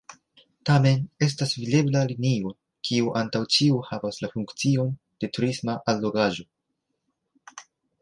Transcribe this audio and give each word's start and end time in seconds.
Tamen 0.69 1.03
estas 1.25 1.53
videbla 1.57 2.01
linio, 2.13 2.55
kio 2.89 3.13
antaŭ 3.21 3.43
ĉio 3.59 3.85
havas 3.93 4.21
la 4.25 4.33
funkcion 4.35 4.93
de 5.21 5.33
turisma 5.39 5.81
allogaĵo. 5.95 6.53